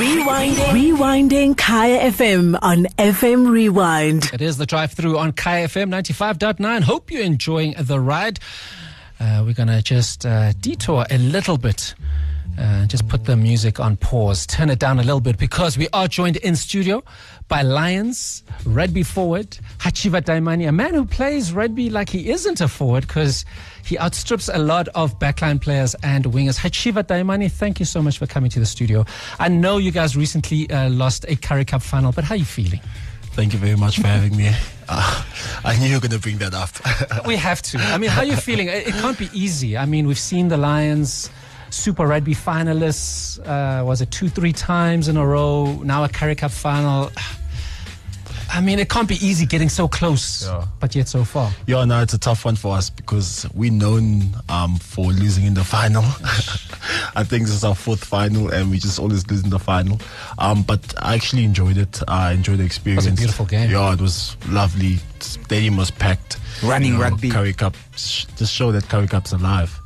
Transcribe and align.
Rewinding. 0.00 0.96
Rewinding 0.96 1.56
Kaya 1.58 2.10
FM 2.10 2.58
on 2.62 2.84
FM 2.96 3.50
Rewind. 3.50 4.30
It 4.32 4.40
is 4.40 4.56
the 4.56 4.64
drive 4.64 4.92
through 4.92 5.18
on 5.18 5.32
Kaya 5.32 5.68
FM 5.68 5.90
95.9. 5.90 6.80
Hope 6.80 7.10
you're 7.10 7.22
enjoying 7.22 7.74
the 7.78 8.00
ride. 8.00 8.40
Uh, 9.20 9.42
we're 9.44 9.52
going 9.52 9.68
to 9.68 9.82
just 9.82 10.24
uh, 10.24 10.54
detour 10.58 11.04
a 11.10 11.18
little 11.18 11.58
bit. 11.58 11.94
Uh, 12.58 12.86
just 12.86 13.08
put 13.08 13.24
the 13.24 13.36
music 13.36 13.80
on 13.80 13.96
pause, 13.96 14.46
turn 14.46 14.70
it 14.70 14.78
down 14.78 14.98
a 14.98 15.02
little 15.02 15.20
bit 15.20 15.38
because 15.38 15.78
we 15.78 15.88
are 15.92 16.06
joined 16.08 16.36
in 16.38 16.54
studio 16.56 17.02
by 17.48 17.62
Lions 17.62 18.42
rugby 18.64 19.02
forward 19.02 19.58
Hacjivah 19.78 20.22
Dayimani, 20.22 20.68
a 20.68 20.72
man 20.72 20.94
who 20.94 21.04
plays 21.04 21.52
rugby 21.52 21.90
like 21.90 22.08
he 22.08 22.30
isn't 22.30 22.60
a 22.60 22.68
forward 22.68 23.06
because 23.06 23.44
he 23.84 23.98
outstrips 23.98 24.48
a 24.52 24.58
lot 24.58 24.88
of 24.94 25.18
backline 25.18 25.60
players 25.60 25.94
and 26.02 26.24
wingers. 26.26 26.58
Hacjivah 26.58 27.04
Dayimani, 27.04 27.50
thank 27.50 27.80
you 27.80 27.86
so 27.86 28.02
much 28.02 28.18
for 28.18 28.26
coming 28.26 28.50
to 28.50 28.60
the 28.60 28.66
studio. 28.66 29.04
I 29.38 29.48
know 29.48 29.78
you 29.78 29.90
guys 29.90 30.16
recently 30.16 30.70
uh, 30.70 30.90
lost 30.90 31.24
a 31.28 31.36
Currie 31.36 31.64
Cup 31.64 31.82
final, 31.82 32.12
but 32.12 32.24
how 32.24 32.34
are 32.34 32.38
you 32.38 32.44
feeling? 32.44 32.80
Thank 33.32 33.52
you 33.52 33.58
very 33.58 33.76
much 33.76 34.00
for 34.00 34.08
having 34.08 34.36
me. 34.36 34.50
Uh, 34.88 35.24
I 35.64 35.78
knew 35.78 35.86
you 35.86 35.94
were 35.94 36.00
going 36.00 36.10
to 36.10 36.18
bring 36.18 36.38
that 36.38 36.52
up. 36.52 37.26
we 37.26 37.36
have 37.36 37.62
to. 37.62 37.78
I 37.78 37.96
mean, 37.96 38.10
how 38.10 38.22
are 38.22 38.26
you 38.26 38.36
feeling? 38.48 38.68
It, 38.68 38.88
it 38.88 38.94
can't 38.94 39.18
be 39.18 39.30
easy. 39.32 39.76
I 39.78 39.86
mean, 39.86 40.06
we've 40.06 40.18
seen 40.18 40.48
the 40.48 40.56
Lions 40.56 41.30
Super 41.70 42.06
Rugby 42.06 42.34
finalists. 42.34 43.38
Uh, 43.40 43.84
was 43.84 44.00
it 44.00 44.10
two, 44.10 44.28
three 44.28 44.52
times 44.52 45.08
in 45.08 45.16
a 45.16 45.26
row? 45.26 45.80
Now 45.82 46.04
a 46.04 46.08
Currie 46.08 46.34
Cup 46.34 46.50
final. 46.50 47.10
I 48.52 48.60
mean, 48.60 48.80
it 48.80 48.88
can't 48.88 49.08
be 49.08 49.14
easy 49.14 49.46
getting 49.46 49.68
so 49.68 49.86
close, 49.86 50.44
yeah. 50.44 50.66
but 50.80 50.96
yet 50.96 51.06
so 51.06 51.22
far. 51.22 51.52
Yeah, 51.68 51.84
no, 51.84 52.02
it's 52.02 52.14
a 52.14 52.18
tough 52.18 52.44
one 52.44 52.56
for 52.56 52.76
us 52.76 52.90
because 52.90 53.46
we're 53.54 53.70
known 53.70 54.22
um, 54.48 54.76
for 54.78 55.06
losing 55.06 55.44
in 55.44 55.54
the 55.54 55.62
final. 55.62 56.02
I 57.14 57.22
think 57.22 57.44
this 57.44 57.54
is 57.54 57.62
our 57.62 57.76
fourth 57.76 58.02
final, 58.02 58.50
and 58.50 58.68
we 58.70 58.78
just 58.78 58.98
always 58.98 59.24
lose 59.30 59.44
in 59.44 59.50
the 59.50 59.60
final. 59.60 60.00
Um, 60.38 60.62
but 60.62 60.94
I 61.00 61.14
actually 61.14 61.44
enjoyed 61.44 61.76
it. 61.76 62.00
I 62.08 62.32
enjoyed 62.32 62.58
the 62.58 62.64
experience. 62.64 63.06
It 63.06 63.12
was 63.12 63.20
a 63.20 63.22
beautiful 63.22 63.46
game. 63.46 63.70
Yeah, 63.70 63.92
it 63.92 64.00
was 64.00 64.36
lovely. 64.48 64.98
The 65.20 65.24
stadium 65.24 65.76
was 65.76 65.92
packed. 65.92 66.40
Running 66.64 66.92
you 66.92 66.98
know, 66.98 67.04
rugby. 67.04 67.30
Currie 67.30 67.52
Cup. 67.52 67.76
Just 67.92 68.52
show 68.52 68.72
that 68.72 68.88
Currie 68.88 69.06
Cup's 69.06 69.32
alive. 69.32 69.79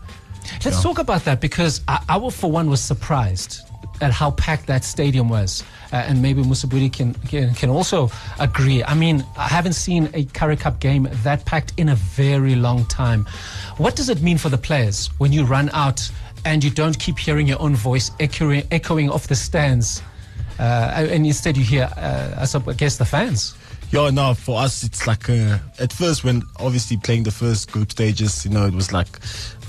Let's 0.64 0.83
talk 0.83 0.98
about 0.98 1.25
that 1.25 1.41
because 1.41 1.81
I, 1.89 2.03
I, 2.09 2.31
for 2.31 2.50
one, 2.50 2.70
was 2.70 2.81
surprised 2.81 3.61
at 4.00 4.11
how 4.12 4.33
packed 4.33 4.67
that 4.67 4.84
stadium 4.84 5.28
was. 5.28 5.62
Uh, 5.92 5.97
and 5.97 6.20
maybe 6.20 6.42
Musabudi 6.42 6.92
can, 6.92 7.14
can, 7.14 7.55
can 7.55 7.70
also 7.70 8.11
agree. 8.41 8.83
I 8.83 8.95
mean, 8.95 9.25
I 9.37 9.47
haven't 9.47 9.75
seen 9.75 10.11
a 10.12 10.25
Currie 10.25 10.56
Cup 10.56 10.81
game 10.81 11.09
that 11.22 11.45
packed 11.45 11.72
in 11.77 11.91
a 11.91 11.95
very 11.95 12.56
long 12.56 12.84
time. 12.87 13.27
What 13.77 13.95
does 13.95 14.09
it 14.09 14.20
mean 14.20 14.39
for 14.39 14.48
the 14.48 14.59
players 14.59 15.06
when 15.19 15.33
you 15.33 15.45
run 15.45 15.70
out 15.72 16.11
and 16.45 16.65
you 16.65 16.70
don't 16.70 16.98
keep 16.98 17.19
hearing 17.19 17.47
your 17.47 17.61
own 17.61 17.77
voice 17.77 18.11
echoing, 18.19 18.67
echoing 18.70 19.09
off 19.09 19.28
the 19.28 19.37
stands, 19.37 20.03
uh, 20.59 21.06
and 21.11 21.27
instead 21.27 21.56
you 21.56 21.65
hear, 21.65 21.89
uh, 21.97 22.47
I 22.67 22.72
guess, 22.72 22.97
the 22.97 23.05
fans? 23.05 23.55
Yeah, 23.91 24.11
no, 24.11 24.34
for 24.34 24.61
us, 24.61 24.83
it's 24.83 25.06
like 25.06 25.31
uh, 25.31 25.59
at 25.78 25.92
first 25.92 26.25
when 26.25 26.42
obviously 26.59 26.97
playing 26.97 27.22
the 27.22 27.31
first 27.31 27.70
group 27.70 27.92
stages, 27.92 28.45
you 28.45 28.50
know, 28.50 28.67
it 28.67 28.75
was 28.75 28.92
like 28.92 29.20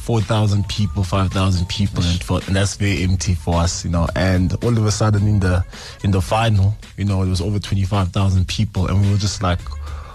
4,000 0.05 0.69
people, 0.69 1.03
5,000 1.03 1.67
people, 1.67 2.03
and, 2.03 2.23
for, 2.23 2.39
and 2.45 2.55
that's 2.55 2.75
very 2.75 3.01
empty 3.01 3.33
for 3.33 3.55
us, 3.55 3.83
you 3.83 3.89
know. 3.89 4.07
And 4.15 4.53
all 4.63 4.77
of 4.77 4.85
a 4.85 4.91
sudden 4.91 5.27
in 5.27 5.39
the 5.39 5.65
in 6.03 6.11
the 6.11 6.21
final, 6.21 6.75
you 6.95 7.05
know, 7.05 7.23
it 7.23 7.27
was 7.27 7.41
over 7.41 7.57
25,000 7.57 8.47
people, 8.47 8.85
and 8.85 9.01
we 9.01 9.09
were 9.09 9.17
just 9.17 9.41
like, 9.41 9.57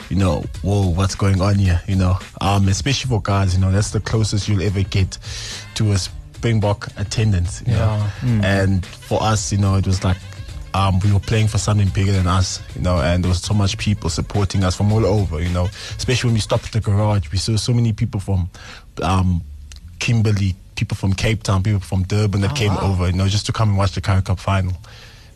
you 0.08 0.16
know, 0.16 0.44
whoa, 0.62 0.91
what's 0.91 1.16
going 1.16 1.41
on 1.41 1.56
here, 1.56 1.82
you 1.88 1.97
know? 1.97 2.16
Um, 2.41 2.69
especially 2.69 3.08
for 3.08 3.20
guys, 3.20 3.52
you 3.52 3.60
know, 3.60 3.72
that's 3.72 3.91
the 3.91 3.98
closest 3.98 4.48
you'll 4.48 4.62
ever 4.62 4.84
get 4.84 5.19
to 5.74 5.91
a 5.91 5.98
Springbok 5.98 6.86
attendance, 6.97 7.64
you 7.66 7.72
yeah. 7.72 7.78
know. 7.78 8.10
Mm. 8.20 8.44
And 8.44 8.86
for 8.86 9.20
us, 9.20 9.50
you 9.50 9.58
know, 9.58 9.75
it 9.75 9.88
was 9.88 10.04
like 10.04 10.19
um, 10.72 11.00
we 11.00 11.12
were 11.12 11.19
playing 11.19 11.48
for 11.48 11.58
something 11.58 11.88
bigger 11.88 12.12
than 12.12 12.28
us, 12.28 12.62
you 12.77 12.82
know, 12.82 12.98
and 12.98 13.25
there 13.25 13.28
was 13.28 13.42
so 13.42 13.54
much 13.54 13.77
people 13.77 14.08
supporting 14.08 14.62
us 14.62 14.77
from 14.77 14.92
all 14.92 15.04
over, 15.04 15.42
you 15.42 15.48
know. 15.48 15.64
Especially 15.97 16.28
when 16.28 16.34
we 16.34 16.41
stopped 16.41 16.66
at 16.66 16.72
the 16.72 16.80
garage, 16.80 17.32
we 17.32 17.38
saw 17.38 17.56
so 17.56 17.72
many 17.72 17.92
people 17.92 18.20
from 18.20 18.48
um, 19.03 19.42
Kimberley, 20.00 20.56
people 20.75 20.97
from 20.97 21.12
Cape 21.12 21.43
Town, 21.43 21.62
people 21.62 21.81
from 21.81 22.03
Durban 22.03 22.41
that 22.41 22.53
oh, 22.53 22.55
came 22.55 22.75
wow. 22.75 22.93
over, 22.93 23.06
you 23.06 23.12
know, 23.12 23.28
just 23.28 23.47
to 23.47 23.53
come 23.53 23.69
and 23.69 23.78
watch 23.78 23.93
the 23.93 24.00
Currie 24.00 24.22
Cup 24.22 24.41
final. 24.41 24.72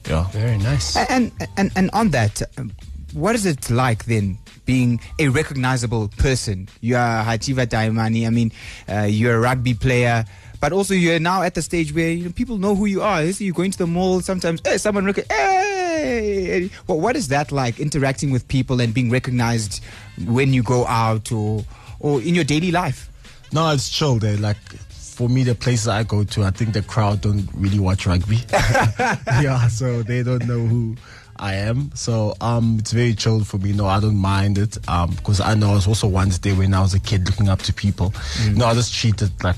Yeah. 0.09 0.29
Very 0.31 0.59
nice. 0.59 0.97
And 0.97 1.33
and 1.57 1.71
and 1.77 1.91
on 1.93 2.11
that, 2.11 2.43
um, 2.59 2.73
what 3.13 3.35
is 3.35 3.47
it 3.47 3.71
like 3.71 4.05
then 4.07 4.39
being 4.67 5.01
a 5.19 5.29
recognizable 5.29 6.09
person? 6.19 6.69
You 6.81 6.97
are 6.97 7.25
Hacjivah 7.25 7.67
Dayimani. 7.67 8.27
I 8.27 8.31
mean, 8.31 8.53
uh, 8.89 9.03
you're 9.03 9.37
a 9.37 9.41
rugby 9.41 9.75
player. 9.75 10.25
But 10.61 10.73
also, 10.73 10.95
you're 10.95 11.21
now 11.21 11.43
at 11.43 11.55
the 11.55 11.63
stage 11.63 11.95
where 11.95 12.11
you 12.11 12.25
know, 12.25 12.33
people 12.33 12.57
know 12.57 12.75
who 12.75 12.87
you 12.87 13.03
are. 13.03 13.31
So 13.33 13.45
you're 13.45 13.55
going 13.55 13.71
to 13.71 13.79
the 13.79 13.87
mall 13.87 14.23
sometimes. 14.23 14.63
Hey, 14.65 14.79
someone 14.79 15.05
rec- 15.05 15.31
hey. 15.31 16.71
Well, 16.87 17.01
what 17.01 17.17
is 17.17 17.29
that 17.29 17.53
like? 17.53 17.79
Interacting 17.79 18.31
with 18.31 18.49
people 18.49 18.81
and 18.81 18.95
being 18.95 19.11
recognized 19.11 19.85
when 20.27 20.55
you 20.55 20.63
go 20.63 20.87
out 20.87 21.31
or 21.33 21.65
or 22.01 22.21
in 22.23 22.35
your 22.35 22.45
daily 22.45 22.71
life? 22.71 23.11
No, 23.55 23.71
it's 23.71 23.89
chill 23.89 24.17
there. 24.19 24.37
Like 24.37 24.59
for 24.89 25.29
me, 25.29 25.45
the 25.45 25.55
places 25.55 25.87
I 25.87 26.03
go 26.03 26.25
to, 26.25 26.43
I 26.43 26.51
think 26.51 26.75
the 26.75 26.83
crowd 26.83 27.21
don't 27.21 27.49
really 27.55 27.79
watch 27.79 28.05
rugby. 28.05 28.41
yeah, 28.51 29.69
so 29.69 30.03
they 30.03 30.25
don't 30.25 30.45
know 30.47 30.59
who 30.59 30.97
I 31.37 31.55
am. 31.55 31.93
So 31.95 32.35
um, 32.41 32.79
it's 32.81 32.91
very 32.91 33.15
chill 33.15 33.45
for 33.45 33.59
me. 33.59 33.73
No, 33.73 33.87
I 33.87 34.01
don't 34.01 34.17
mind 34.17 34.59
it 34.59 34.77
um, 34.89 35.11
because 35.11 35.41
I 35.41 35.55
know 35.55 35.71
I 35.71 35.75
was 35.75 35.87
also 35.87 36.09
once 36.09 36.39
there 36.39 36.57
when 36.57 36.75
I 36.75 36.81
was 36.81 36.95
a 36.95 37.01
kid 37.01 37.27
looking 37.27 37.49
up 37.49 37.63
to 37.63 37.73
people. 37.73 38.11
Mm. 38.11 38.57
No, 38.57 38.67
I 38.67 38.75
just 38.75 38.93
treat 38.93 39.23
it 39.23 39.31
like 39.45 39.57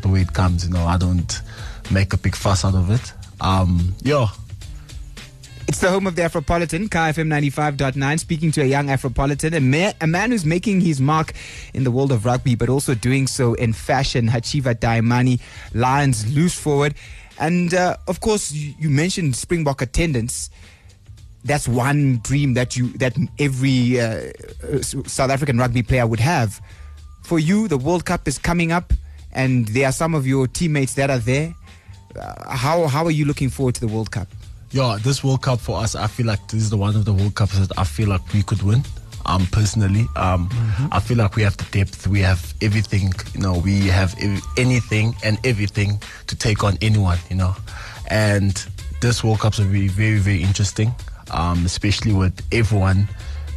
the 0.00 0.08
way 0.08 0.22
it 0.22 0.32
comes. 0.32 0.66
You 0.66 0.74
know, 0.74 0.84
I 0.84 0.98
don't 0.98 1.40
make 1.92 2.12
a 2.12 2.16
big 2.18 2.34
fuss 2.34 2.64
out 2.64 2.74
of 2.74 2.90
it. 2.90 3.12
Um, 3.40 3.94
yeah, 4.02 4.26
it's 5.78 5.84
the 5.84 5.92
home 5.92 6.08
of 6.08 6.16
the 6.16 6.22
Afropolitan, 6.22 6.88
KFM 6.88 7.28
95.9, 7.28 8.18
speaking 8.18 8.50
to 8.50 8.62
a 8.62 8.64
young 8.64 8.88
Afropolitan, 8.88 9.56
a 9.56 9.60
man, 9.60 9.94
a 10.00 10.08
man 10.08 10.32
who's 10.32 10.44
making 10.44 10.80
his 10.80 11.00
mark 11.00 11.32
in 11.72 11.84
the 11.84 11.90
world 11.92 12.10
of 12.10 12.24
rugby, 12.24 12.56
but 12.56 12.68
also 12.68 12.96
doing 12.96 13.28
so 13.28 13.54
in 13.54 13.72
fashion. 13.72 14.26
Hacjivah 14.26 14.74
Dayimani, 14.74 15.40
Lions 15.74 16.34
loose 16.34 16.58
forward. 16.58 16.96
And 17.38 17.72
uh, 17.74 17.96
of 18.08 18.18
course, 18.20 18.50
you, 18.50 18.74
you, 18.76 18.90
mentioned 18.90 19.36
Springbok 19.36 19.80
attendance. 19.80 20.50
That's 21.44 21.68
one 21.68 22.18
dream 22.24 22.54
that 22.54 22.76
you 22.76 22.88
that 22.94 23.16
every 23.38 24.00
uh, 24.00 24.32
South 24.82 25.30
African 25.30 25.58
rugby 25.58 25.84
player 25.84 26.08
would 26.08 26.18
have. 26.18 26.60
For 27.22 27.38
you, 27.38 27.68
the 27.68 27.78
World 27.78 28.04
Cup 28.04 28.26
is 28.26 28.36
coming 28.36 28.72
up, 28.72 28.92
and 29.30 29.68
there 29.68 29.86
are 29.86 29.92
some 29.92 30.16
of 30.16 30.26
your 30.26 30.48
teammates 30.48 30.94
that 30.94 31.08
are 31.08 31.18
there. 31.18 31.54
Uh, 32.18 32.50
how 32.50 32.88
how 32.88 33.04
are 33.04 33.12
you 33.12 33.24
looking 33.24 33.48
forward 33.48 33.76
to 33.76 33.80
the 33.80 33.86
World 33.86 34.10
Cup? 34.10 34.26
Yeah, 34.70 34.98
this 35.02 35.24
World 35.24 35.42
Cup 35.42 35.60
for 35.60 35.78
us, 35.78 35.94
I 35.94 36.06
feel 36.06 36.26
like 36.26 36.46
this 36.48 36.60
is 36.60 36.70
the 36.70 36.76
one 36.76 36.94
of 36.94 37.06
the 37.06 37.12
World 37.14 37.34
Cups 37.34 37.58
that 37.58 37.78
I 37.78 37.84
feel 37.84 38.08
like 38.08 38.20
we 38.34 38.42
could 38.42 38.62
win. 38.62 38.84
Um, 39.24 39.46
personally, 39.46 40.06
um, 40.16 40.48
mm-hmm. 40.48 40.86
I 40.92 41.00
feel 41.00 41.16
like 41.16 41.36
we 41.36 41.42
have 41.42 41.56
the 41.56 41.64
depth, 41.70 42.06
we 42.06 42.20
have 42.20 42.54
everything. 42.60 43.12
You 43.34 43.40
know, 43.40 43.58
we 43.58 43.86
have 43.88 44.14
ev- 44.20 44.42
anything 44.56 45.14
and 45.24 45.38
everything 45.44 46.00
to 46.26 46.36
take 46.36 46.64
on 46.64 46.76
anyone. 46.82 47.18
You 47.30 47.36
know, 47.36 47.56
and 48.08 48.62
this 49.00 49.24
World 49.24 49.40
Cup 49.40 49.58
will 49.58 49.70
be 49.70 49.88
very, 49.88 50.18
very 50.18 50.42
interesting, 50.42 50.94
um, 51.30 51.64
especially 51.64 52.12
with 52.12 52.40
everyone 52.52 53.08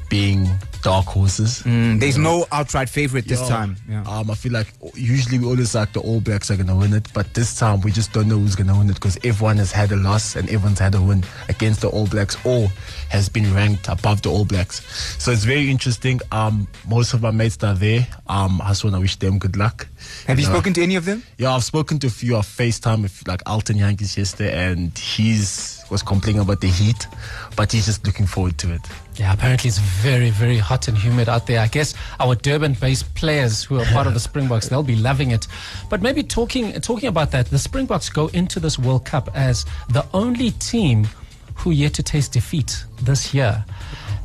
being 0.09 0.49
dark 0.81 1.05
horses. 1.05 1.63
Mm, 1.63 1.99
there's 1.99 2.17
no 2.17 2.45
outright 2.51 2.89
favorite 2.89 3.27
this 3.27 3.41
yeah, 3.41 3.47
time. 3.47 3.75
Yeah. 3.89 4.03
Um, 4.03 4.31
I 4.31 4.35
feel 4.35 4.51
like 4.51 4.67
usually 4.95 5.39
we 5.39 5.45
always 5.45 5.75
like 5.75 5.93
the 5.93 6.01
All 6.01 6.21
Blacks 6.21 6.51
are 6.51 6.55
going 6.55 6.67
to 6.67 6.75
win 6.75 6.93
it, 6.93 7.07
but 7.13 7.33
this 7.33 7.57
time 7.57 7.81
we 7.81 7.91
just 7.91 8.13
don't 8.13 8.27
know 8.27 8.37
who's 8.37 8.55
going 8.55 8.67
to 8.67 8.75
win 8.75 8.89
it 8.89 8.95
because 8.95 9.17
everyone 9.23 9.57
has 9.57 9.71
had 9.71 9.91
a 9.91 9.95
loss 9.95 10.35
and 10.35 10.49
everyone's 10.49 10.79
had 10.79 10.95
a 10.95 11.01
win 11.01 11.23
against 11.49 11.81
the 11.81 11.89
All 11.89 12.07
Blacks 12.07 12.37
or 12.45 12.67
has 13.09 13.29
been 13.29 13.53
ranked 13.53 13.87
above 13.87 14.21
the 14.21 14.29
All 14.29 14.45
Blacks. 14.45 14.81
So 15.21 15.31
it's 15.31 15.43
very 15.43 15.69
interesting. 15.69 16.19
Um, 16.31 16.67
most 16.87 17.13
of 17.13 17.21
my 17.21 17.31
mates 17.31 17.63
are 17.63 17.75
there. 17.75 18.07
Um, 18.27 18.61
I 18.61 18.69
just 18.69 18.83
want 18.83 18.95
to 18.95 19.01
wish 19.01 19.15
them 19.17 19.39
good 19.39 19.57
luck. 19.57 19.87
Have 20.27 20.39
you, 20.39 20.43
you 20.43 20.49
know, 20.49 20.55
spoken 20.55 20.73
to 20.73 20.83
any 20.83 20.95
of 20.95 21.05
them? 21.05 21.23
Yeah, 21.37 21.53
I've 21.53 21.63
spoken 21.63 21.99
to 21.99 22.07
a 22.07 22.11
few. 22.11 22.37
I've 22.37 22.45
FaceTime 22.45 23.01
with 23.01 23.27
like 23.27 23.41
Elton 23.45 23.77
Jantjies 23.77 24.17
yesterday, 24.17 24.71
and 24.71 24.97
he's 24.97 25.81
was 25.91 26.01
complaining 26.01 26.41
about 26.41 26.61
the 26.61 26.69
heat, 26.69 27.07
but 27.55 27.71
he's 27.71 27.85
just 27.85 28.05
looking 28.05 28.25
forward 28.25 28.57
to 28.59 28.73
it. 28.73 28.81
Yeah, 29.15 29.33
apparently 29.33 29.67
it's 29.67 29.77
very, 29.77 30.29
very 30.29 30.57
hot 30.71 30.87
and 30.87 30.97
humid 30.97 31.27
out 31.27 31.47
there. 31.47 31.59
I 31.59 31.67
guess 31.67 31.93
our 32.21 32.33
Durban-based 32.33 33.13
players 33.13 33.61
who 33.61 33.77
are 33.77 33.85
part 33.87 34.07
of 34.07 34.13
the 34.13 34.19
Springboks, 34.29 34.69
they'll 34.69 34.83
be 34.83 34.95
loving 34.95 35.31
it. 35.31 35.45
But 35.89 36.01
maybe 36.01 36.23
talking 36.23 36.71
talking 36.79 37.09
about 37.09 37.31
that, 37.31 37.47
the 37.47 37.59
Springboks 37.59 38.07
go 38.09 38.27
into 38.27 38.61
this 38.61 38.79
World 38.79 39.03
Cup 39.03 39.29
as 39.33 39.65
the 39.89 40.05
only 40.13 40.51
team 40.51 41.09
who 41.55 41.71
yet 41.71 41.93
to 41.95 42.03
taste 42.03 42.31
defeat 42.31 42.85
this 43.01 43.33
year. 43.33 43.65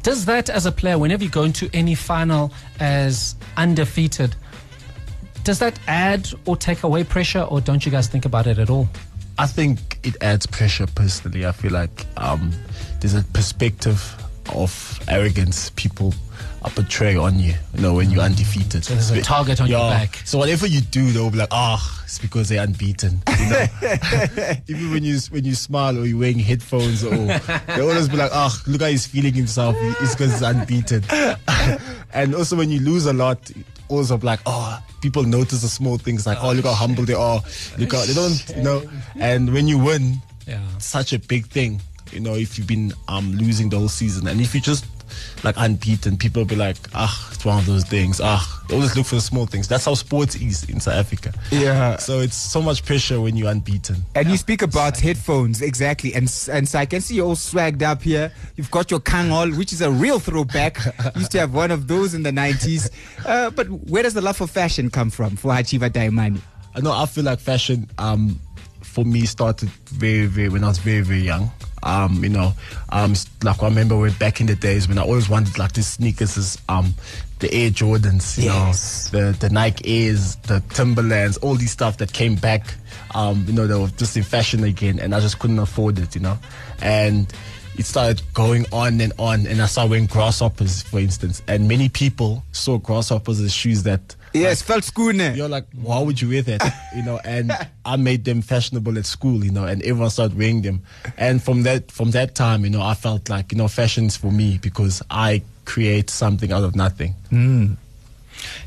Does 0.04 0.24
that, 0.26 0.48
as 0.48 0.66
a 0.66 0.70
player, 0.70 0.98
whenever 1.00 1.24
you 1.24 1.30
go 1.30 1.42
into 1.42 1.68
any 1.72 1.96
final 1.96 2.52
as 2.78 3.34
undefeated, 3.56 4.36
does 5.42 5.58
that 5.58 5.80
add 5.88 6.28
or 6.44 6.56
take 6.56 6.84
away 6.84 7.02
pressure, 7.02 7.42
or 7.42 7.60
don't 7.60 7.84
you 7.84 7.90
guys 7.90 8.06
think 8.06 8.24
about 8.24 8.46
it 8.46 8.60
at 8.60 8.70
all? 8.70 8.88
I 9.36 9.48
think 9.48 9.98
it 10.04 10.14
adds 10.20 10.46
pressure 10.46 10.86
personally. 10.86 11.44
I 11.44 11.50
feel 11.50 11.72
like 11.72 12.06
um, 12.16 12.52
there's 13.00 13.14
a 13.14 13.24
perspective 13.24 14.00
of 14.54 15.00
arrogance 15.08 15.70
people 15.70 16.14
uh, 16.62 16.68
portray 16.70 17.16
on 17.16 17.38
you. 17.38 17.54
You 17.74 17.82
know 17.82 17.94
when 17.94 18.10
you're 18.10 18.22
undefeated. 18.22 18.84
So 18.84 18.94
there's 18.94 19.10
a 19.10 19.22
target 19.22 19.60
on 19.60 19.68
your 19.68 19.90
back. 19.90 20.16
So 20.24 20.38
whatever 20.38 20.66
you 20.66 20.80
do, 20.80 21.10
they'll 21.12 21.30
be 21.30 21.38
like, 21.38 21.48
ah, 21.52 22.02
it's 22.04 22.18
because 22.18 22.48
they're 22.48 22.62
unbeaten. 22.62 23.22
You 23.38 23.50
know? 23.50 23.66
Even 24.68 24.90
when 24.90 25.04
you 25.04 25.18
when 25.30 25.44
you 25.44 25.54
smile 25.54 25.98
or 25.98 26.06
you're 26.06 26.18
wearing 26.18 26.38
headphones, 26.38 27.04
or 27.04 27.10
they 27.16 27.80
always 27.80 28.08
be 28.08 28.16
like, 28.16 28.30
ah, 28.32 28.54
look 28.66 28.80
how 28.80 28.88
he's 28.88 29.06
feeling 29.06 29.34
himself. 29.34 29.76
It's 29.78 30.14
because 30.14 30.32
he's 30.32 30.42
unbeaten. 30.42 31.02
and 32.12 32.34
also 32.34 32.56
when 32.56 32.70
you 32.70 32.80
lose 32.80 33.06
a 33.06 33.12
lot, 33.12 33.50
also 33.88 34.18
like, 34.18 34.40
oh, 34.46 34.82
people 35.02 35.22
notice 35.22 35.62
the 35.62 35.68
small 35.68 35.98
things 35.98 36.26
like, 36.26 36.38
oh, 36.42 36.52
look 36.52 36.64
how 36.64 36.72
humble 36.72 37.04
they 37.04 37.14
are. 37.14 37.40
Look 37.78 37.92
how 37.92 38.04
they 38.04 38.14
don't, 38.14 38.56
you 38.56 38.62
know. 38.62 38.82
And 39.16 39.52
when 39.52 39.68
you 39.68 39.78
win, 39.78 40.16
Yeah. 40.46 40.60
such 40.78 41.12
a 41.12 41.18
big 41.18 41.46
thing. 41.46 41.80
You 42.12 42.20
know, 42.20 42.34
if 42.34 42.58
you've 42.58 42.66
been 42.66 42.92
um 43.08 43.32
losing 43.32 43.68
the 43.68 43.78
whole 43.78 43.88
season, 43.88 44.26
and 44.26 44.40
if 44.40 44.54
you 44.54 44.60
just 44.60 44.86
like 45.44 45.54
unbeaten, 45.58 46.16
people 46.16 46.40
will 46.40 46.48
be 46.48 46.56
like, 46.56 46.76
ah, 46.94 47.28
it's 47.32 47.44
one 47.44 47.58
of 47.58 47.66
those 47.66 47.84
things. 47.84 48.20
Ah, 48.22 48.64
they 48.68 48.74
always 48.74 48.96
look 48.96 49.06
for 49.06 49.16
the 49.16 49.20
small 49.20 49.46
things. 49.46 49.68
That's 49.68 49.84
how 49.84 49.94
sports 49.94 50.34
is 50.34 50.64
in 50.64 50.80
South 50.80 50.94
Africa. 50.94 51.32
Yeah. 51.50 51.96
So 51.98 52.20
it's 52.20 52.36
so 52.36 52.60
much 52.60 52.84
pressure 52.84 53.20
when 53.20 53.36
you're 53.36 53.50
unbeaten. 53.50 53.96
And 54.14 54.28
you 54.28 54.36
speak 54.36 54.62
about 54.62 54.98
headphones, 54.98 55.62
exactly. 55.62 56.14
And 56.14 56.24
and 56.52 56.68
so 56.68 56.78
I 56.78 56.86
can 56.86 57.00
see 57.00 57.16
you 57.16 57.24
all 57.24 57.36
swagged 57.36 57.82
up 57.82 58.02
here. 58.02 58.32
You've 58.56 58.70
got 58.70 58.90
your 58.90 59.00
Kangol, 59.00 59.56
which 59.56 59.72
is 59.72 59.82
a 59.82 59.90
real 59.90 60.18
throwback. 60.18 60.78
Used 61.16 61.32
to 61.32 61.38
have 61.40 61.54
one 61.54 61.70
of 61.70 61.88
those 61.88 62.14
in 62.14 62.22
the 62.22 62.30
90s. 62.30 62.90
Uh, 63.24 63.50
but 63.50 63.66
where 63.68 64.02
does 64.02 64.14
the 64.14 64.20
love 64.22 64.36
for 64.36 64.46
fashion 64.46 64.90
come 64.90 65.10
from 65.10 65.36
for 65.36 65.52
Hacjivah 65.52 65.90
Dayimani? 65.90 66.40
I 66.74 66.80
know 66.80 66.92
I 66.92 67.06
feel 67.06 67.24
like 67.24 67.40
fashion 67.40 67.88
um 67.98 68.38
for 68.82 69.04
me 69.04 69.26
started 69.26 69.68
very 69.90 70.26
very 70.26 70.48
when 70.48 70.64
I 70.64 70.68
was 70.68 70.78
very 70.78 71.00
very 71.02 71.20
young. 71.20 71.50
Um, 71.86 72.22
you 72.24 72.30
know, 72.30 72.52
um, 72.90 73.14
like 73.44 73.62
I 73.62 73.66
remember 73.68 73.96
when 73.96 74.12
back 74.14 74.40
in 74.40 74.46
the 74.48 74.56
days 74.56 74.88
when 74.88 74.98
I 74.98 75.02
always 75.02 75.28
wanted 75.28 75.56
like 75.56 75.72
these 75.72 75.86
sneakers, 75.86 76.36
is 76.36 76.58
um, 76.68 76.94
the 77.38 77.52
Air 77.54 77.70
Jordans, 77.70 78.36
you 78.36 78.44
Yes. 78.50 79.12
know, 79.12 79.30
the 79.32 79.38
the 79.38 79.50
Nike 79.50 80.08
Airs, 80.08 80.34
the 80.48 80.60
Timberlands, 80.70 81.36
all 81.38 81.54
these 81.54 81.70
stuff 81.70 81.98
that 81.98 82.12
came 82.12 82.34
back. 82.34 82.74
Um, 83.14 83.44
you 83.46 83.52
know, 83.52 83.66
they 83.66 83.78
were 83.78 83.88
just 83.96 84.16
in 84.16 84.24
fashion 84.24 84.64
again, 84.64 84.98
and 84.98 85.14
I 85.14 85.20
just 85.20 85.38
couldn't 85.38 85.60
afford 85.60 85.98
it, 85.98 86.14
you 86.16 86.20
know, 86.20 86.38
and 86.82 87.32
it 87.78 87.84
started 87.86 88.20
going 88.34 88.64
on 88.72 89.00
and 89.00 89.12
on, 89.18 89.46
and 89.46 89.62
I 89.62 89.66
started 89.66 89.90
wearing 89.90 90.06
grasshoppers, 90.06 90.82
for 90.82 90.98
instance, 90.98 91.40
and 91.46 91.68
many 91.68 91.88
people 91.88 92.42
saw 92.52 92.78
grasshoppers 92.78 93.38
as 93.40 93.52
shoes 93.52 93.82
that 93.84 94.16
Yes, 94.40 94.62
felt 94.62 94.84
schooner. 94.84 95.32
you're 95.34 95.48
like, 95.48 95.66
why 95.74 96.00
would 96.00 96.20
you 96.20 96.28
wear 96.30 96.42
that? 96.42 96.74
You 96.94 97.02
know, 97.02 97.20
and 97.24 97.52
I 97.84 97.96
made 97.96 98.24
them 98.24 98.42
fashionable 98.42 98.96
at 98.98 99.06
school, 99.06 99.44
you 99.44 99.50
know, 99.50 99.64
and 99.64 99.82
everyone 99.82 100.10
started 100.10 100.36
wearing 100.38 100.62
them. 100.62 100.82
And 101.16 101.42
from 101.42 101.62
that 101.64 101.90
from 101.90 102.10
that 102.12 102.34
time, 102.34 102.64
you 102.64 102.70
know, 102.70 102.82
I 102.82 102.94
felt 102.94 103.28
like, 103.28 103.52
you 103.52 103.58
know, 103.58 103.68
fashion's 103.68 104.16
for 104.16 104.32
me 104.32 104.58
because 104.62 105.02
I 105.10 105.42
create 105.64 106.10
something 106.10 106.52
out 106.52 106.64
of 106.64 106.74
nothing. 106.76 107.14
Hmm. 107.30 107.74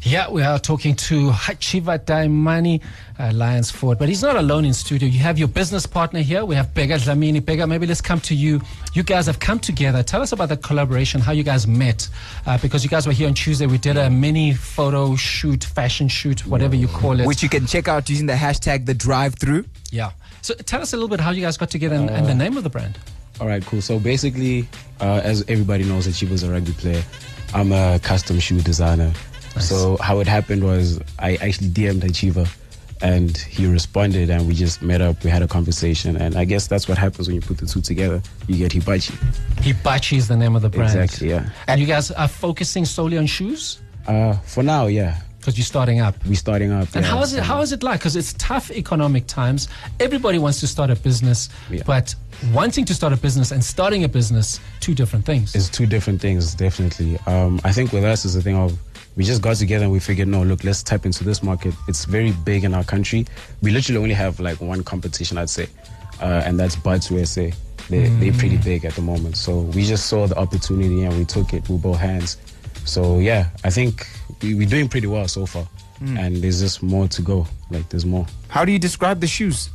Yeah, 0.02 0.30
we 0.30 0.42
are 0.44 0.60
talking 0.60 0.96
to 0.96 1.30
Hacjivah 1.30 2.00
Dayimani, 2.06 2.82
uh, 3.20 3.32
Lions 3.34 3.70
Ford, 3.70 3.98
but 4.00 4.08
he's 4.08 4.22
not 4.22 4.36
alone 4.36 4.66
in 4.66 4.74
studio. 4.74 5.08
You 5.08 5.20
have 5.20 5.38
your 5.38 5.48
business 5.48 5.86
partner 5.86 6.22
here. 6.22 6.46
We 6.46 6.56
have 6.56 6.74
Bega 6.74 6.96
Dlamini. 6.98 7.44
Bega, 7.44 7.68
maybe 7.68 7.86
let's 7.86 8.02
come 8.02 8.20
to 8.22 8.36
you. 8.36 8.62
You 8.94 9.04
guys 9.04 9.26
have 9.28 9.40
come 9.40 9.60
together. 9.60 10.02
Tell 10.04 10.22
us 10.22 10.32
about 10.32 10.50
the 10.50 10.58
collaboration, 10.58 11.20
how 11.22 11.32
you 11.34 11.44
guys 11.44 11.68
met, 11.68 12.08
uh, 12.46 12.58
because 12.60 12.84
you 12.84 12.90
guys 12.90 13.06
were 13.06 13.14
here 13.14 13.28
on 13.28 13.34
Tuesday. 13.34 13.66
We 13.66 13.78
did 13.78 13.98
a 13.98 14.10
mini 14.10 14.54
photo 14.54 15.16
shoot, 15.16 15.64
fashion 15.64 16.08
shoot, 16.08 16.46
whatever 16.46 16.76
you 16.76 16.88
call 16.88 17.20
it. 17.20 17.28
Which 17.28 17.44
you 17.44 17.50
can 17.50 17.66
check 17.68 17.88
out 17.88 18.10
using 18.10 18.26
the 18.26 18.34
hashtag 18.34 18.86
the 18.86 18.94
drive 18.94 19.36
through. 19.36 19.66
yeah. 19.92 20.12
So 20.42 20.54
tell 20.54 20.82
us 20.82 20.94
a 20.94 20.96
little 20.96 21.10
bit 21.10 21.20
how 21.20 21.32
you 21.32 21.42
guys 21.42 21.58
got 21.58 21.70
together 21.70 21.96
and, 21.96 22.10
and 22.10 22.26
the 22.26 22.34
name 22.34 22.56
of 22.56 22.64
the 22.64 22.70
brand. 22.70 22.98
All 23.42 23.48
right, 23.48 23.64
cool. 23.66 23.82
So 23.82 24.00
basically, 24.00 24.68
uh, 25.02 25.20
as 25.22 25.44
everybody 25.50 25.84
knows, 25.84 26.08
Achiva's 26.08 26.44
a 26.44 26.50
rugby 26.52 26.72
player. 26.72 27.04
I'm 27.54 27.74
a 27.74 28.00
custom 28.00 28.40
shoe 28.40 28.62
designer. 28.62 29.12
So 29.60 29.98
how 29.98 30.20
it 30.20 30.28
happened 30.28 30.64
was 30.64 31.00
I 31.20 31.36
actually 31.38 31.70
DM'd 31.70 32.04
Achiva, 32.04 32.48
and 33.02 33.36
he 33.38 33.66
responded, 33.66 34.30
and 34.30 34.48
we 34.48 34.54
just 34.54 34.82
met 34.82 35.02
up. 35.02 35.24
We 35.24 35.30
had 35.30 35.42
a 35.42 35.48
conversation, 35.48 36.16
and 36.18 36.36
I 36.36 36.46
guess 36.46 36.68
that's 36.68 36.88
what 36.88 36.98
happens 36.98 37.28
when 37.28 37.36
you 37.36 37.42
put 37.42 37.58
the 37.58 37.66
two 37.66 37.82
together. 37.82 38.22
You 38.48 38.58
get 38.58 38.72
Hibacci. 38.72 39.12
Hibacci 39.64 40.18
is 40.18 40.28
the 40.28 40.38
name 40.38 40.56
of 40.56 40.62
the 40.62 40.70
brand. 40.70 40.98
Exactly. 41.00 41.30
Yeah. 41.30 41.50
And 41.68 41.80
you 41.82 41.88
guys 41.88 42.12
are 42.12 42.28
focusing 42.28 42.86
solely 42.86 43.18
on 43.18 43.26
shoes 43.26 43.80
Uh, 44.08 44.34
for 44.46 44.64
now, 44.64 44.88
yeah, 44.88 45.18
because 45.40 45.58
you're 45.58 45.66
starting 45.66 46.00
up. 46.02 46.16
we're 46.26 46.36
starting 46.36 46.72
up. 46.72 46.88
And 46.96 47.06
yeah, 47.06 47.12
how 47.12 47.22
is 47.22 47.34
it? 47.34 47.44
How 47.44 47.62
is 47.62 47.72
it 47.72 47.84
like? 47.84 48.00
Because 48.00 48.16
it's 48.16 48.34
tough 48.38 48.72
economic 48.72 49.28
times. 49.28 49.68
Everybody 50.00 50.40
wants 50.40 50.60
to 50.62 50.68
start 50.68 50.90
a 50.90 50.96
business, 50.96 51.50
Yeah. 51.70 51.84
but 51.86 52.16
wanting 52.54 52.86
to 52.86 52.94
start 52.94 53.14
a 53.14 53.18
business 53.18 53.52
and 53.52 53.64
starting 53.64 54.04
a 54.04 54.08
business, 54.10 54.60
two 54.80 54.94
different 54.96 55.26
things. 55.26 55.54
It's 55.56 55.70
two 55.70 55.86
different 55.86 56.22
things, 56.22 56.54
definitely. 56.56 57.18
Um, 57.28 57.60
I 57.64 57.72
think 57.72 57.92
with 57.94 58.04
us 58.04 58.26
is 58.26 58.34
the 58.34 58.42
thing 58.42 58.56
of 58.56 58.78
we 59.20 59.26
just 59.26 59.42
got 59.42 59.58
together 59.58 59.84
and 59.84 59.92
we 59.92 60.00
figured, 60.00 60.30
no, 60.30 60.44
look, 60.44 60.64
let's 60.64 60.82
tap 60.82 61.06
into 61.06 61.26
this 61.26 61.44
market. 61.44 61.76
It's 61.90 62.06
very 62.06 62.32
big 62.32 62.64
in 62.64 62.74
our 62.74 62.86
country. 62.86 63.26
We 63.62 63.70
literally 63.70 64.02
only 64.02 64.14
have 64.14 64.40
like 64.40 64.62
one 64.62 64.82
competition, 64.82 65.38
I'd 65.38 65.50
say, 65.50 65.68
uh, 66.22 66.44
and 66.46 66.58
that's 66.58 66.78
Buds 66.78 67.12
USA. 67.12 67.52
They, 67.90 68.08
They're 68.08 68.32
pretty 68.32 68.56
big 68.56 68.86
at 68.86 68.94
the 68.94 69.02
moment. 69.02 69.36
So 69.36 69.60
we 69.60 69.84
just 69.84 70.06
saw 70.06 70.26
the 70.26 70.38
opportunity 70.38 71.04
and 71.04 71.18
we 71.18 71.26
took 71.26 71.54
it 71.54 71.68
with 71.68 71.82
both 71.82 71.98
hands. 71.98 72.38
So 72.86 73.20
yeah, 73.20 73.50
I 73.66 73.70
think 73.70 74.08
we, 74.42 74.56
we're 74.56 74.70
doing 74.70 74.88
pretty 74.88 75.08
well 75.08 75.28
so 75.28 75.46
far. 75.46 75.68
And 76.00 76.38
there's 76.38 76.62
just 76.62 76.82
more 76.82 77.10
to 77.10 77.22
go. 77.22 77.46
Like 77.70 77.90
there's 77.90 78.06
more. 78.06 78.26
How 78.48 78.64
do 78.64 78.72
you 78.72 78.80
describe 78.80 79.20
the 79.20 79.28
shoes? 79.28 79.70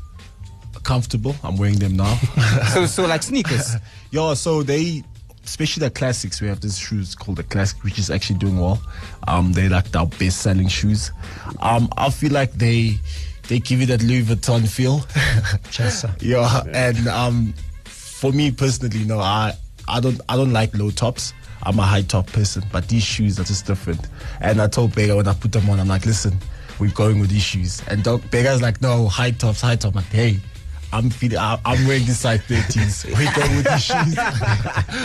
Comfortable. 0.84 1.36
I'm 1.44 1.58
wearing 1.58 1.78
them 1.78 1.96
now. 1.96 2.14
so, 2.72 2.86
so 2.86 3.06
like 3.06 3.22
sneakers. 3.22 3.76
Yeah, 4.10 4.32
so 4.34 4.62
they, 4.62 5.02
especially 5.44 5.86
the 5.86 5.90
classics, 5.90 6.40
we 6.40 6.48
have 6.48 6.60
these 6.60 6.78
shoes 6.78 7.14
called 7.14 7.38
the 7.38 7.42
classic, 7.44 7.82
which 7.84 7.98
is 7.98 8.10
actually 8.10 8.38
doing 8.38 8.58
well. 8.58 8.80
Um, 9.28 9.52
they 9.52 9.68
like 9.68 9.94
our 9.94 10.06
best 10.06 10.40
selling 10.40 10.68
shoes. 10.68 11.12
Um, 11.60 11.88
I 11.96 12.10
feel 12.10 12.32
like 12.32 12.52
they 12.52 12.98
they 13.48 13.58
give 13.58 13.80
you 13.80 13.86
that 13.86 14.02
Louis 14.02 14.22
Vuitton 14.22 14.66
feel. 14.68 15.04
Yeah, 16.20 16.62
and 16.72 17.06
um, 17.08 17.54
for 17.84 18.32
me 18.32 18.50
personally, 18.50 19.04
know, 19.04 19.20
I 19.20 19.52
I 19.88 20.00
don't 20.00 20.20
I 20.28 20.36
don't 20.36 20.52
like 20.52 20.76
low 20.76 20.90
tops. 20.90 21.32
I'm 21.62 21.78
a 21.78 21.82
high 21.82 22.02
top 22.02 22.26
person, 22.26 22.64
but 22.72 22.88
these 22.88 23.02
shoes 23.02 23.40
are 23.40 23.44
just 23.44 23.66
different. 23.66 24.00
And 24.40 24.60
I 24.60 24.66
told 24.66 24.94
Bega 24.94 25.16
when 25.16 25.26
I 25.28 25.34
put 25.34 25.52
them 25.52 25.68
on, 25.70 25.80
I'm 25.80 25.88
like, 25.88 26.04
listen, 26.04 26.36
we're 26.78 26.90
going 26.90 27.20
with 27.20 27.30
these 27.30 27.42
shoes. 27.42 27.82
And 27.88 28.02
Doc 28.02 28.20
Bega's 28.30 28.60
like, 28.60 28.82
no, 28.82 29.08
high 29.08 29.30
tops, 29.30 29.60
high 29.62 29.76
top. 29.76 29.94
I'm 29.94 29.96
like, 29.96 30.06
hey. 30.06 30.38
I'm 30.94 31.10
feeling. 31.10 31.38
I'm 31.38 31.86
wearing 31.88 32.06
the 32.06 32.14
size 32.14 32.40
13s. 32.42 33.04
We're 33.06 33.34
going 33.34 33.56
with 33.56 33.66
these 33.68 33.84
shoes. 33.84 34.14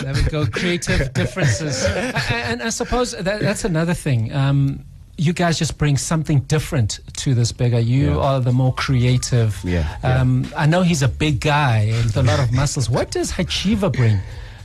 there 0.04 0.14
we 0.14 0.22
go. 0.30 0.46
Creative 0.46 1.12
differences. 1.12 1.84
And 2.30 2.62
I 2.62 2.68
suppose 2.70 3.12
that, 3.12 3.40
that's 3.40 3.64
another 3.64 3.94
thing. 3.94 4.32
Um, 4.32 4.84
you 5.18 5.32
guys 5.32 5.58
just 5.58 5.76
bring 5.78 5.96
something 5.98 6.40
different 6.42 7.00
to 7.18 7.34
this 7.34 7.52
bigger. 7.52 7.78
You 7.80 8.12
Yeah. 8.12 8.16
are 8.26 8.40
the 8.40 8.52
more 8.52 8.72
creative. 8.74 9.58
Yeah, 9.64 9.96
yeah. 10.04 10.20
Um, 10.20 10.46
I 10.56 10.66
know 10.66 10.82
he's 10.82 11.02
a 11.02 11.08
big 11.08 11.40
guy 11.40 11.86
with 12.04 12.16
a 12.16 12.22
lot 12.22 12.38
of 12.40 12.52
muscles. 12.52 12.88
What 12.88 13.10
does 13.10 13.32
Hacjivah 13.32 13.92
bring 13.92 14.18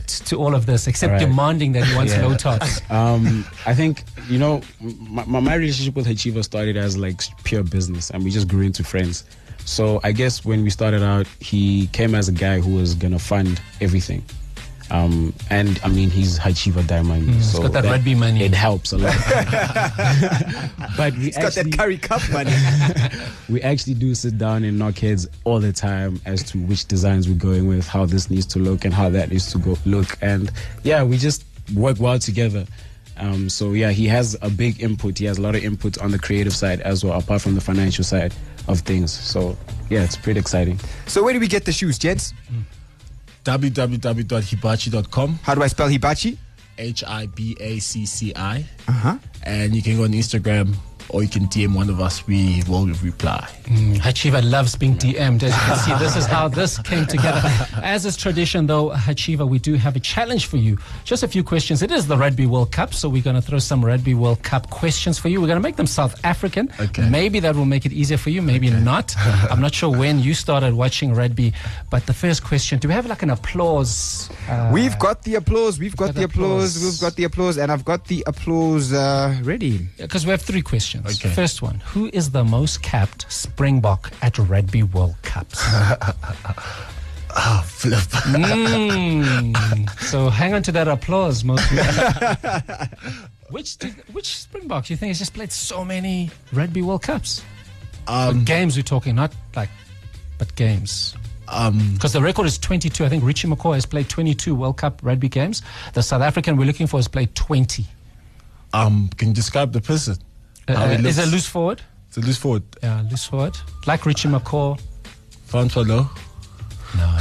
to 0.08 0.38
all 0.38 0.56
of 0.56 0.66
this, 0.66 0.88
except 0.88 1.12
right. 1.12 1.20
demanding 1.20 1.72
that 1.74 1.84
he 1.86 1.96
wants 1.96 2.14
Yeah. 2.14 2.26
low 2.26 2.36
tops? 2.36 2.82
Um, 2.90 3.46
I 3.66 3.74
think 3.74 4.04
you 4.30 4.40
know 4.40 4.62
my, 4.80 5.26
my, 5.26 5.56
relationship 5.56 5.96
with 5.96 6.08
Hacjivah 6.08 6.44
started 6.44 6.78
as 6.78 6.98
like 6.98 7.22
pure 7.44 7.64
business, 7.64 8.10
and 8.10 8.24
we 8.24 8.32
just 8.32 8.48
grew 8.48 8.62
into 8.62 8.84
friends. 8.84 9.26
So 9.66 10.00
I 10.04 10.12
guess 10.12 10.46
when 10.46 10.64
we 10.64 10.70
started 10.70 11.04
out, 11.04 11.28
he 11.40 11.88
came 11.88 12.14
as 12.16 12.30
a 12.30 12.32
guy 12.32 12.60
who 12.60 12.76
was 12.76 12.94
gonna 12.96 13.20
fund 13.20 13.60
everything. 13.82 14.24
Um, 14.92 15.34
and 15.50 15.80
I 15.84 15.90
mean, 15.90 16.10
he's 16.12 16.38
Hacjivah 16.38 16.86
Diamond, 16.86 17.30
he's 17.30 17.52
so 17.52 17.64
got 17.64 17.74
that 17.74 17.86
rugby 17.86 18.14
money. 18.14 18.44
It 18.44 18.54
helps 18.54 18.92
a 18.94 18.98
lot. 18.98 19.16
but 20.98 21.14
we 21.18 21.28
It's 21.28 21.38
got 21.38 21.54
that 21.54 21.58
actually, 21.58 21.72
Currie 21.72 21.98
Cup 21.98 22.22
money. 22.32 22.54
we 23.50 23.62
actually 23.64 23.96
do 23.96 24.14
sit 24.14 24.38
down 24.38 24.64
and 24.64 24.78
knock 24.78 24.98
heads 25.00 25.28
all 25.44 25.60
the 25.60 25.74
time 25.74 26.22
as 26.26 26.44
to 26.52 26.60
which 26.60 26.86
designs 26.86 27.28
we're 27.28 27.36
going 27.36 27.68
with, 27.68 27.88
how 27.88 28.06
this 28.06 28.30
needs 28.30 28.46
to 28.48 28.60
look, 28.60 28.86
and 28.86 28.94
how 28.94 29.10
that 29.10 29.32
needs 29.32 29.52
to 29.54 29.58
go 29.58 29.76
look. 29.86 30.18
And 30.22 30.52
yeah, 30.84 31.04
we 31.04 31.18
just 31.18 31.46
work 31.74 32.00
well 32.00 32.20
together. 32.20 32.66
Um, 33.18 33.50
so 33.50 33.72
yeah, 33.74 33.92
he 33.92 34.08
has 34.08 34.38
a 34.42 34.50
big 34.50 34.84
input. 34.84 35.18
He 35.18 35.26
has 35.26 35.38
a 35.38 35.42
lot 35.42 35.56
of 35.56 35.64
input 35.64 35.98
on 35.98 36.12
the 36.12 36.20
creative 36.20 36.54
side 36.54 36.82
as 36.82 37.04
well, 37.04 37.18
apart 37.18 37.42
from 37.42 37.56
the 37.56 37.62
financial 37.62 38.04
side 38.04 38.34
of 38.68 38.82
things. 38.82 39.12
So 39.12 39.58
yeah, 39.90 40.04
it's 40.04 40.16
pretty 40.16 40.40
exciting. 40.40 40.80
so 41.08 41.24
where 41.24 41.34
do 41.34 41.40
we 41.40 41.48
get 41.48 41.66
the 41.66 41.72
shoes, 41.72 41.98
gents? 41.98 42.34
www.hibacci.com. 43.46 45.40
How 45.44 45.56
do 45.56 45.64
I 45.64 45.68
spell 45.68 45.88
Hibacci? 45.88 46.38
H 46.78 47.04
I 47.08 47.28
B 47.28 47.56
A 47.60 47.80
C 47.80 48.06
C 48.06 48.34
I. 48.36 48.66
Uh 48.88 48.92
huh. 48.92 49.18
And 49.44 49.74
you 49.76 49.82
can 49.82 49.96
go 49.98 50.04
on 50.04 50.12
Instagram, 50.12 50.76
or 51.10 51.24
you 51.24 51.30
can 51.30 51.46
DM 51.48 51.76
one 51.76 51.90
of 51.90 52.00
us. 52.00 52.26
We 52.28 52.64
will 52.68 52.88
reply. 53.04 53.48
Mm, 53.66 53.98
Hacjivah 53.98 54.50
loves 54.50 54.76
being 54.76 54.96
DM'd. 54.98 55.44
As 55.44 55.54
you 55.54 55.60
can 55.60 55.78
see, 55.78 55.94
this 56.04 56.16
is 56.16 56.26
how 56.26 56.48
this 56.48 56.78
came 56.80 57.06
together. 57.06 57.42
As 57.82 58.06
is 58.06 58.16
tradition, 58.18 58.68
though, 58.68 58.90
Hacjivah, 58.90 59.48
we 59.48 59.60
do 59.60 59.76
have 59.76 59.96
a 59.96 60.00
challenge 60.00 60.46
for 60.48 60.58
you. 60.58 60.78
Just 61.04 61.24
a 61.24 61.28
few 61.28 61.44
questions. 61.44 61.82
It 61.82 61.92
is 61.92 62.08
the 62.08 62.18
Rugby 62.18 62.46
World 62.46 62.72
Cup, 62.72 62.94
so 62.94 63.10
we're 63.10 63.22
going 63.24 63.36
to 63.36 63.42
throw 63.42 63.60
some 63.60 63.84
Rugby 63.84 64.14
World 64.16 64.42
Cup 64.44 64.70
questions 64.70 65.20
for 65.20 65.30
you. 65.30 65.42
We're 65.42 65.48
going 65.48 65.58
to 65.58 65.64
make 65.64 65.76
them 65.76 65.88
South 65.88 66.24
African. 66.24 66.72
Okay. 66.80 67.08
Maybe 67.10 67.40
that 67.42 67.56
will 67.56 67.66
make 67.66 67.86
it 67.86 67.92
easier 67.92 68.18
for 68.18 68.30
you, 68.30 68.42
maybe 68.42 68.70
not. 68.70 69.16
I'm 69.52 69.62
not 69.62 69.74
sure 69.74 69.90
when 69.90 70.20
you 70.20 70.34
started 70.34 70.74
watching 70.74 71.14
rugby, 71.14 71.54
but 71.90 72.06
the 72.06 72.14
first 72.14 72.44
question 72.44 72.80
do 72.80 72.88
we 72.88 72.94
have 72.94 73.06
like 73.06 73.24
an 73.24 73.30
applause? 73.30 74.30
Uh, 74.50 74.70
We've 74.74 74.98
got 75.00 75.24
the 75.24 75.36
applause. 75.36 75.80
We've 75.80 75.96
got 75.96 76.08
got 76.08 76.16
the 76.16 76.24
applause. 76.24 76.76
applause. 76.78 76.84
We've 76.84 77.02
got 77.02 77.16
the 77.16 77.24
applause, 77.26 77.58
and 77.58 77.72
I've 77.72 77.86
got 77.86 78.06
the 78.06 78.24
applause 78.28 78.94
uh, 78.94 79.40
ready. 79.44 79.88
Because 79.98 80.26
we 80.26 80.32
have 80.32 80.42
three 80.42 80.62
questions. 80.62 80.95
Okay. 81.06 81.30
First 81.30 81.62
one 81.62 81.80
Who 81.94 82.10
is 82.14 82.32
the 82.32 82.44
most 82.44 82.82
capped 82.82 83.26
Springbok 83.32 84.12
at 84.22 84.38
Rugby 84.38 84.84
World 84.84 85.16
Cups? 85.24 85.60
Ah, 87.38 87.62
flip. 87.68 88.00
Mm. 88.00 89.90
so 90.00 90.30
hang 90.30 90.54
on 90.54 90.64
to 90.64 90.72
that 90.72 90.88
applause, 90.88 91.44
most 91.44 91.66
which 93.50 93.76
which 94.14 94.38
Springbok 94.38 94.86
do 94.86 94.94
you 94.94 94.98
think 94.98 95.10
has 95.10 95.20
just 95.20 95.34
played 95.34 95.52
so 95.52 95.84
many 95.84 96.30
Rugby 96.54 96.82
World 96.82 97.02
Cups? 97.04 97.44
um, 98.08 98.46
games 98.46 98.78
we're 98.78 98.84
talking, 98.84 99.16
not 99.16 99.34
like, 99.56 99.70
but 100.38 100.56
games. 100.56 101.16
um, 101.50 101.92
Because 101.96 102.14
the 102.14 102.22
record 102.22 102.46
is 102.46 102.58
22. 102.58 103.04
I 103.04 103.10
think 103.10 103.24
Richie 103.24 103.48
McCaw 103.50 103.74
has 103.74 103.86
played 103.86 104.08
22 104.08 104.56
World 104.56 104.78
Cup 104.78 105.02
rugby 105.04 105.28
games. 105.28 105.62
The 105.94 106.04
South 106.04 106.22
African 106.22 106.56
we're 106.56 106.66
looking 106.66 106.88
for 106.88 106.98
has 107.00 107.08
played 107.10 107.36
20. 107.36 107.86
um, 108.74 109.10
can 109.18 109.30
you 109.30 109.34
describe 109.34 109.74
the 109.74 109.82
person? 109.82 110.18
Uh, 110.68 110.76
How 110.76 110.88
he 110.88 110.96
is 110.96 111.02
looks? 111.04 111.18
it 111.18 111.32
loose 111.32 111.48
forward? 111.48 111.82
It's 112.08 112.18
a 112.18 112.22
loose 112.22 112.38
forward. 112.38 112.64
Yeah, 112.82 113.04
loose 113.10 113.26
forward. 113.26 113.58
Like 113.88 114.06
Richie 114.06 114.30
McCaw. 114.30 114.80
Francois 115.46 115.84
Louw. 115.84 116.10
No, 116.96 117.18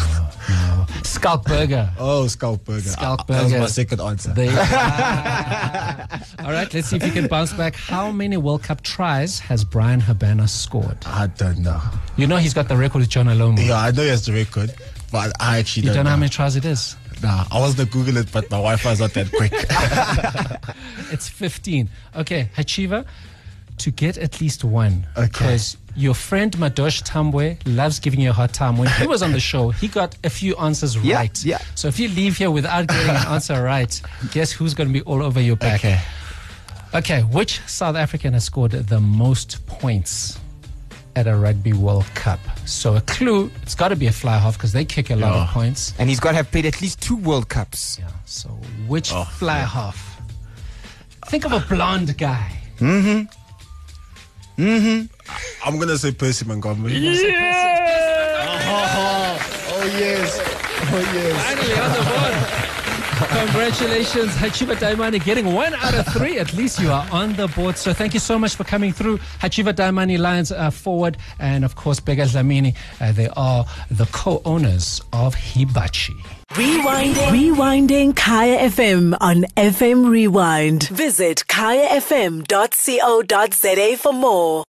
no. 0.48 0.86
Schalk 1.04 1.44
Burger. 1.44 1.90
Oh, 1.98 2.28
Schalk 2.28 2.64
Burger. 2.64 2.80
Skalkberger. 2.90 3.26
That 3.26 3.42
was 3.44 3.52
my 3.54 3.66
second 3.66 4.00
answer. 4.00 4.32
You 4.36 4.50
are. 4.50 6.08
All 6.46 6.52
right, 6.52 6.72
let's 6.72 6.88
see 6.88 6.96
if 6.96 7.04
you 7.04 7.12
can 7.12 7.26
bounce 7.28 7.52
back. 7.54 7.74
How 7.74 8.10
many 8.10 8.36
World 8.36 8.62
Cup 8.62 8.82
tries 8.82 9.38
has 9.40 9.64
Bryan 9.64 10.00
Habana 10.00 10.46
scored? 10.48 10.98
I 11.06 11.26
don't 11.28 11.58
know. 11.60 11.80
You 12.16 12.26
know 12.26 12.36
he's 12.36 12.52
got 12.54 12.68
the 12.68 12.76
record 12.76 12.98
with 13.00 13.08
Jonah 13.08 13.34
Lomu. 13.34 13.66
Yeah, 13.66 13.78
I 13.80 13.90
know 13.90 14.02
he 14.02 14.08
has 14.08 14.26
the 14.26 14.32
record, 14.32 14.74
but 15.10 15.32
I 15.40 15.58
actually 15.58 15.84
You 15.84 15.88
don't, 15.88 15.96
don't 15.96 16.04
know 16.04 16.10
how 16.10 16.16
many 16.16 16.28
tries 16.30 16.56
it 16.56 16.64
is? 16.66 16.94
Nah, 17.22 17.44
I 17.50 17.58
was 17.60 17.74
gonna 17.74 17.88
Google 17.88 18.18
it, 18.18 18.30
but 18.30 18.44
my 18.50 18.58
Wi-Fi 18.58 18.92
is 18.92 19.00
not 19.00 19.12
that 19.14 19.32
quick. 19.32 19.52
It's 21.12 21.28
15. 21.28 21.88
Okay, 22.16 22.50
Hacjivah, 22.56 23.06
to 23.78 23.90
get 23.90 24.18
at 24.18 24.40
least 24.40 24.64
one. 24.64 25.06
Okay. 25.16 25.26
Because 25.26 25.76
your 25.96 26.14
friend 26.14 26.52
Madosh 26.56 27.02
Tambwe 27.02 27.58
loves 27.66 28.00
giving 28.00 28.20
you 28.20 28.30
a 28.30 28.32
hard 28.32 28.52
time. 28.52 28.76
When 28.76 28.88
he 28.88 29.06
was 29.06 29.22
on 29.22 29.32
the 29.32 29.40
show, 29.52 29.70
he 29.70 29.88
got 29.88 30.16
a 30.24 30.30
few 30.30 30.56
answers 30.56 30.96
Yeah, 30.96 31.16
right. 31.16 31.44
yeah. 31.44 31.58
So 31.74 31.88
if 31.88 31.98
you 31.98 32.08
leave 32.08 32.36
here 32.36 32.50
without 32.50 32.86
getting 32.88 33.10
an 33.10 33.16
answer 33.28 33.62
right, 33.62 34.00
guess 34.32 34.50
who's 34.52 34.74
going 34.74 34.88
to 34.88 34.92
be 34.92 35.02
all 35.02 35.22
over 35.22 35.40
your 35.40 35.56
back? 35.56 35.80
okay. 35.84 36.00
Okay, 36.94 37.22
which 37.22 37.60
South 37.66 37.96
African 37.96 38.34
has 38.34 38.44
scored 38.44 38.70
the 38.70 39.00
most 39.00 39.66
points 39.66 40.38
at 41.16 41.26
a 41.26 41.34
Rugby 41.36 41.72
World 41.72 42.06
Cup? 42.14 42.38
So 42.66 42.94
a 42.94 43.00
clue, 43.00 43.50
it's 43.62 43.74
got 43.74 43.88
to 43.88 43.96
be 43.96 44.06
a 44.06 44.12
fly 44.12 44.38
half 44.38 44.56
because 44.56 44.72
they 44.72 44.84
kick 44.84 45.10
a 45.10 45.16
lot 45.16 45.32
of 45.32 45.48
points. 45.48 45.92
And 45.98 46.08
he's 46.08 46.20
got 46.20 46.30
to 46.30 46.36
have 46.36 46.50
played 46.52 46.66
at 46.66 46.80
least 46.80 47.00
two 47.02 47.16
World 47.16 47.48
Cups. 47.48 47.98
Yeah. 47.98 48.08
So 48.26 48.48
which 48.86 49.12
Oh, 49.12 49.24
fly 49.24 49.58
half? 49.58 50.20
Think 51.26 51.44
of 51.44 51.52
a 51.52 51.60
blonde 51.60 52.16
guy. 52.16 52.58
Mm-hmm. 52.78 53.28
Mm-hmm. 54.58 55.68
I'm 55.68 55.78
gonna 55.78 55.98
say 55.98 56.12
Percy 56.12 56.44
Montgomery. 56.46 56.94
Yeah! 56.94 57.70
Oh 59.76 59.86
yes. 59.86 60.40
Oh 60.40 60.98
yes. 61.14 61.36
Finally 61.44 61.74
on 61.78 61.90
the 61.92 62.00
board. 62.08 62.63
Congratulations, 63.64 64.30
Hacjivah 64.32 64.76
Dayimani, 64.76 65.24
getting 65.24 65.54
one 65.54 65.72
out 65.72 65.94
of 65.94 66.06
three. 66.12 66.38
At 66.38 66.52
least 66.52 66.78
you 66.78 66.90
are 66.90 67.08
on 67.10 67.32
the 67.32 67.48
board. 67.48 67.78
So 67.78 67.94
thank 67.94 68.12
you 68.12 68.20
so 68.20 68.38
much 68.38 68.56
for 68.56 68.64
coming 68.64 68.92
through. 68.92 69.16
Hacjivah 69.40 69.72
Dayimani 69.72 70.18
Lions 70.18 70.52
uh, 70.52 70.68
forward, 70.68 71.16
and 71.38 71.64
of 71.64 71.74
course, 71.74 71.98
Bega 71.98 72.24
Dlamini. 72.24 72.76
Uh, 73.00 73.12
they 73.12 73.30
are 73.38 73.64
the 73.90 74.04
co-owners 74.12 75.00
of 75.14 75.34
Hibacci. 75.34 76.14
Rewinding. 76.50 77.30
Rewinding 77.32 78.14
Kaya 78.14 78.68
FM 78.68 79.16
on 79.20 79.44
FM 79.56 80.08
Rewind. 80.08 80.88
Visit 80.88 81.44
kayafm.co.za 81.48 82.46
for 83.96 84.12
more. 84.12 84.62